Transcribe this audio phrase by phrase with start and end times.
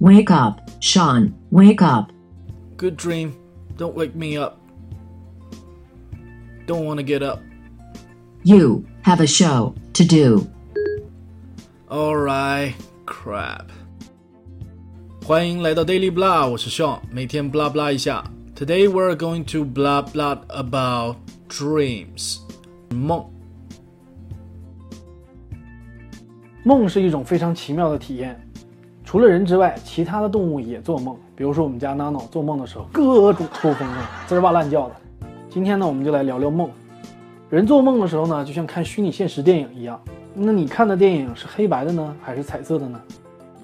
[0.00, 1.32] Wake up, Sean.
[1.50, 2.12] Wake up.
[2.76, 3.32] Good dream.
[3.76, 4.58] Don't wake me up.
[6.66, 7.40] Don't want to get up.
[8.42, 10.46] You have a show to do.
[11.90, 12.74] Alright,
[13.06, 13.70] crap.
[15.24, 18.24] 欢迎来到 Daily Blah，我是 Sean，每天 blah blah 一下。
[18.54, 21.16] Today we're going to blah blah about
[21.48, 22.38] dreams，
[22.94, 23.24] 梦。
[26.64, 28.40] 梦是一种非常奇妙的体验，
[29.11, 31.13] 除了人之外，其他的动物也做梦。
[31.35, 34.95] 比如说我们家 Nano 做梦的时候，各种抽风啊，滋哇乱叫的。
[35.49, 36.69] 今天呢，我们就来聊聊梦。
[37.49, 39.99] 人做梦的时候呢，就像看虚拟现实电影一样。
[40.33, 43.01] 那你看的电影是黑白的呢，还是彩色的呢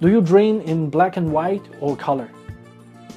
[0.01, 2.27] ？Do you dream in black and white or color？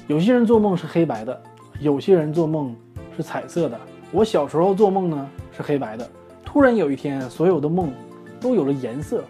[0.07, 1.37] 有些人做梦是黑白的，
[1.81, 2.73] 有些人做梦
[3.17, 3.77] 是彩色的。
[4.09, 6.09] 我小时候做梦呢是黑白的，
[6.45, 7.91] 突然有一天，所有的梦
[8.39, 9.21] 都有了颜色。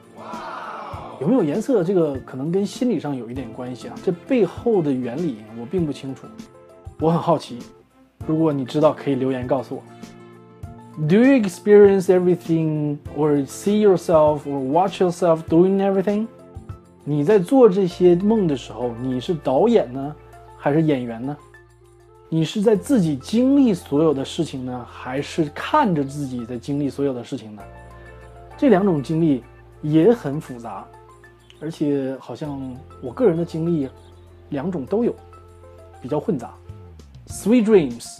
[1.21, 1.83] 有没有颜色？
[1.83, 3.95] 这个可能跟心理上有一点关系啊。
[4.03, 6.25] 这背后的原理我并不清楚，
[6.99, 7.59] 我很好奇。
[8.25, 9.83] 如果你知道，可以留言告诉我。
[11.07, 16.25] Do you experience everything or see yourself or watch yourself doing everything？
[17.03, 20.15] 你在做这些梦的时候，你是导演呢，
[20.57, 21.37] 还是演员呢？
[22.29, 27.61] 你是在自己经历所有的事情呢，还是看着自己在经历所有的事情呢？
[28.57, 29.43] 这两种经历
[29.83, 30.83] 也很复杂。
[31.61, 33.87] 而且好像我个人的经历，
[34.49, 35.15] 两种都有，
[36.01, 36.53] 比较混杂。
[37.27, 38.17] Sweet dreams，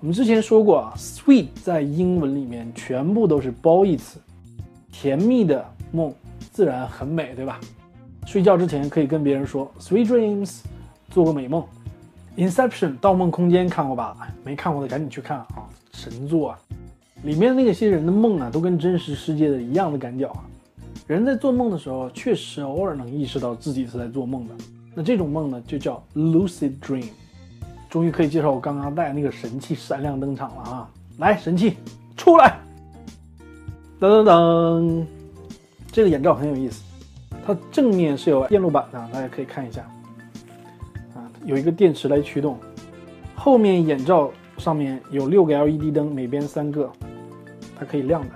[0.00, 4.20] 我们之前说过啊，sweet 在英文里面全部都是褒义词，
[4.92, 6.14] 甜蜜的梦
[6.52, 7.58] 自然很美，对吧？
[8.26, 10.60] 睡觉之前可以跟别人说 Sweet dreams，
[11.10, 11.64] 做个美梦。
[12.36, 14.16] Inception，盗梦空间看过吧？
[14.44, 16.58] 没看过的赶紧去看啊，神作啊！
[17.22, 20.44] 里面那些人的梦啊，都跟真实世界的一样的赶脚啊。
[21.06, 24.54] 人在做梦的时候，确实偶尔能意识到自己是在做梦的。
[24.94, 27.04] 那这种梦呢，就叫 lucid dream。
[27.90, 30.90] 终于可以介绍我刚刚带那个神器闪亮登场了啊！
[31.18, 31.76] 来，神器
[32.16, 32.58] 出来！
[34.00, 35.04] 噔噔噔，
[35.92, 36.82] 这个眼罩很有意思，
[37.46, 39.82] 它正面是有电路板的，大家可以看一下
[41.14, 42.58] 啊，有一个电池来驱动。
[43.34, 46.90] 后面眼罩上面有六个 LED 灯，每边三个，
[47.78, 48.30] 它可以亮的，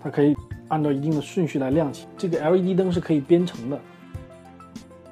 [0.00, 0.34] 它可以。
[0.70, 3.78] 按照一定的顺序来亮起，这个 LED 灯是可以编程的。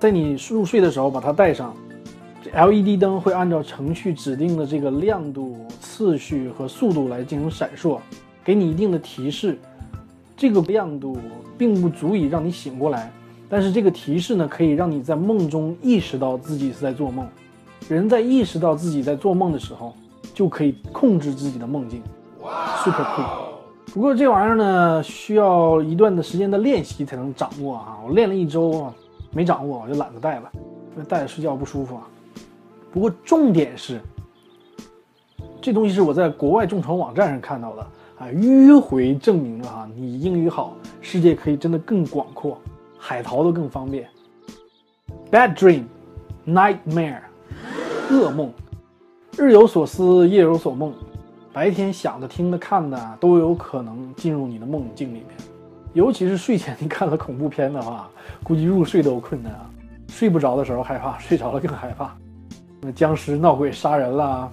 [0.01, 1.77] 在你入睡的时候把它带上，
[2.43, 7.99] 这 LED 灯会按照程序指定的这个亮度、次序和速度来进行闪烁，
[8.45, 9.59] 给你一定的提示。
[10.37, 11.19] 这个亮度
[11.59, 13.11] 并不足以让你醒过来，
[13.49, 17.27] 但是这个提示呢，可以让你在梦中意识到自己是在做梦。
[17.89, 19.93] 人在意识到自己在做梦的时候，
[20.33, 22.01] 就可以控制自己的梦境。
[22.85, 23.48] Super cool。
[23.95, 27.99] 不过这玩意儿呢，需要一段的时间的练习才能掌握啊！
[28.07, 28.93] 我练了一周，
[29.33, 30.53] 没掌握，我就懒得戴了，
[31.09, 32.07] 戴着睡觉不舒服啊。
[32.93, 34.01] 不过重点是，
[35.61, 37.83] 这东西是我在国外众筹网站上看到的
[38.19, 42.59] 啊，迂回证明了哈，你英语好，世界可以真的更广阔，
[42.99, 44.09] 海淘都更方便。
[45.31, 45.85] Bad dream,
[46.47, 47.21] nightmare，
[48.11, 48.53] 噩梦，
[49.37, 50.93] 日有所思，夜有所梦。
[51.53, 55.27] 白天想的、听的、看的都有可能进入你的梦境里面，
[55.95, 58.09] 尤其是睡前你看了恐怖片的话，
[58.45, 59.71] 估计入睡都困难啊。
[60.09, 62.17] 睡不着的时候害怕， 睡着了更害怕。
[62.81, 64.51] 那僵尸闹鬼杀人啦，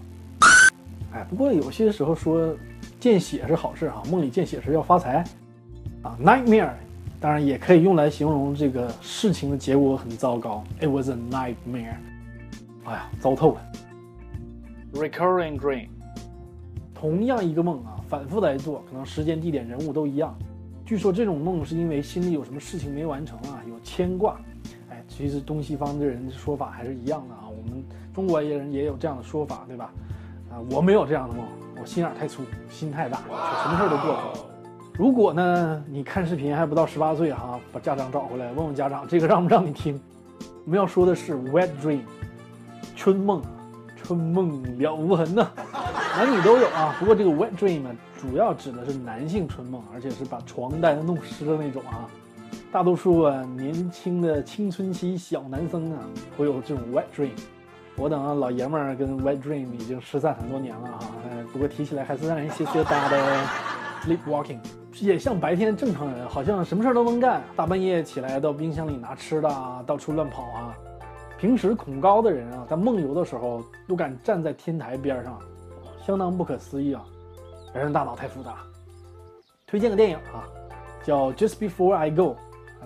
[1.14, 2.56] 哎，不过有些时候说
[3.00, 5.24] 见血是好事啊，梦里见血是要发财
[6.02, 6.18] 啊。
[6.20, 6.72] Nightmare，
[7.20, 10.64] 当然也可以用来形容这个事情的结果很糟糕。
[10.82, 11.96] It was a nightmare，
[12.86, 13.62] 哎呀，糟透了。
[14.94, 15.95] Recurring dream。
[16.96, 20.36] 同样一个梦啊，反复来做，可能时间、地点、人物都一样。
[20.86, 24.40] 据说这种梦是因为心里有什么事情没完成啊，有牵挂。
[24.90, 27.44] 哎，其实东西方的人的说法还是一样的啊。
[27.50, 27.84] 我们
[28.14, 29.92] 中国人也有这样的说法，对吧？
[30.50, 31.46] 啊，我没有这样的梦，
[31.80, 34.46] 我心眼太粗，心太大，什么事儿都过去了。
[34.98, 40.00] 如果呢，你看视频还不到十八岁哈，把家长找回来，问问家长这个让不让你听？
[40.64, 42.00] 我们要说的是 wet dream，
[42.96, 43.42] 春梦，
[43.96, 45.52] 春梦了无痕呐。
[46.18, 52.08] 男女都有啊，不过这个 wet dream 呢，主要指的是男性春梦，而且是把床单弄湿的那种啊。
[52.72, 56.00] 大多数啊年轻的青春期小男生啊，
[56.38, 57.32] 会有这种 wet dream。
[57.98, 61.00] 我等老爷们儿跟 wet dream 已经失散很多年了哈，
[61.52, 63.44] 不过提起来还是让人些许搭的
[64.06, 64.60] sleepwalking，
[65.02, 70.74] 也像白天正常人，好像什么事儿都能干，大半夜起来到冰箱里拿吃的啊，到处乱跑啊。
[71.38, 75.38] 平时恐高的人啊，在梦游的时候都敢站在天台边上。
[76.06, 77.04] 相当不可思议啊！
[77.74, 78.60] 人大脑太复杂。
[79.66, 80.46] 推荐个电影啊，
[81.04, 82.36] 叫《Just Before I Go》，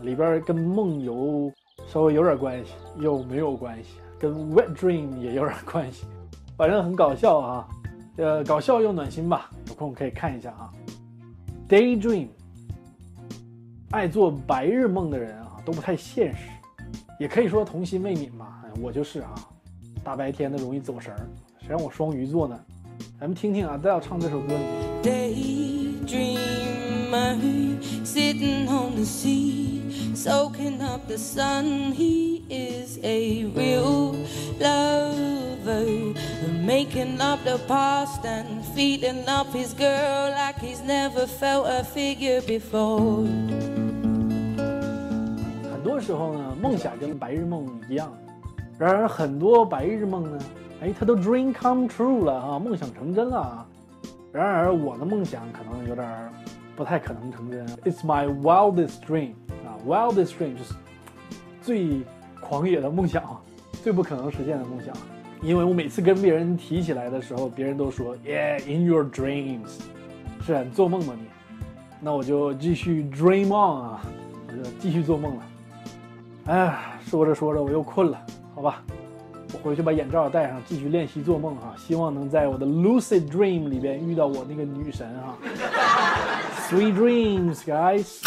[0.04, 1.52] 里边跟梦游
[1.86, 6.06] 稍微有点关系，又没有关系，跟 wet dream 也有点关系，
[6.56, 7.68] 反正很搞笑啊，
[8.16, 10.72] 呃，搞笑又暖心吧，有空可以看一下啊。
[11.68, 12.30] Daydream，
[13.92, 16.50] 爱做白日梦的人啊，都不太现实，
[17.20, 18.64] 也可以说童心未泯吧。
[18.82, 19.36] 我就是啊，
[20.06, 21.20] 大白天的容易走神儿，
[21.60, 22.58] 谁让我双鱼座呢？
[23.21, 24.71] 咱们听听啊，戴要唱这首歌里面。
[26.07, 27.39] Daydreamer
[28.05, 31.93] sitting on the sea, soaking up the sun.
[31.93, 34.15] He is a real
[34.61, 36.15] lover,
[36.65, 42.43] making up the past and feeling up his girl like he's never felt a figure
[42.43, 43.27] before.
[45.71, 48.13] 很多时候呢，梦想跟白日梦一样，
[48.79, 50.39] 然而很多白日梦呢，
[50.82, 53.68] 哎，他都 dream come true 了啊，梦想成真了啊。
[54.32, 56.32] 然而我的梦想可能有点儿
[56.76, 57.68] 不太可能成真。
[57.80, 59.34] It's my wildest dream
[59.66, 60.74] 啊，wildest dream 就是
[61.62, 62.02] 最
[62.40, 63.24] 狂野的梦想，
[63.84, 64.96] 最不可能实现的梦想。
[65.42, 69.70] 因为我每次跟别人提起来的时候，别人都说 Yeah, in your dreams，
[70.46, 71.28] 是啊，你做梦吧你。
[72.02, 74.02] 那我就继续 dream on 啊，
[74.48, 75.44] 我就继续做梦了。
[76.46, 78.22] 哎，说着说着我又困了，
[78.56, 78.84] 好吧，
[79.52, 85.36] 我回去把眼罩戴上，继续练习做梦哈、希望能在我的 lucid dream 里边遇到我那个女神哈、
[86.70, 88.20] Sweet dreams, guys.